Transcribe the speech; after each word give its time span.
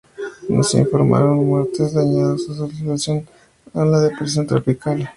No 0.49 0.63
se 0.63 0.79
informaron 0.79 1.45
muertes 1.45 1.93
o 1.93 1.99
daños 1.99 2.47
en 2.49 2.53
asociación 2.55 3.27
con 3.71 3.91
la 3.91 3.99
depresión 3.99 4.47
tropical. 4.47 5.07